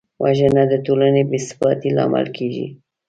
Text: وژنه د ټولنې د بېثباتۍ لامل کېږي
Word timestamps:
وژنه 0.23 0.63
د 0.71 0.73
ټولنې 0.85 1.21
د 1.25 1.27
بېثباتۍ 1.31 1.89
لامل 1.97 2.25
کېږي 2.37 2.67